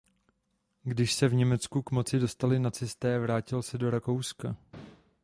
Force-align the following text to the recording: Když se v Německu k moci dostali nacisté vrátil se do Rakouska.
Když 0.83 1.13
se 1.13 1.27
v 1.27 1.33
Německu 1.33 1.81
k 1.81 1.91
moci 1.91 2.19
dostali 2.19 2.59
nacisté 2.59 3.19
vrátil 3.19 3.61
se 3.61 3.77
do 3.77 3.89
Rakouska. 3.89 4.55